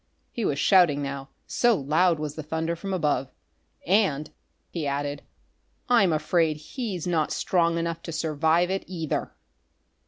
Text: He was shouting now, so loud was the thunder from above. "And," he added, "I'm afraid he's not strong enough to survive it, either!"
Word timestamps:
He 0.31 0.43
was 0.45 0.57
shouting 0.57 1.03
now, 1.03 1.29
so 1.45 1.75
loud 1.75 2.17
was 2.17 2.33
the 2.33 2.41
thunder 2.41 2.75
from 2.75 2.91
above. 2.91 3.29
"And," 3.85 4.31
he 4.71 4.87
added, 4.87 5.21
"I'm 5.89 6.11
afraid 6.11 6.57
he's 6.57 7.05
not 7.05 7.31
strong 7.31 7.77
enough 7.77 8.01
to 8.09 8.11
survive 8.11 8.71
it, 8.71 8.83
either!" 8.87 9.31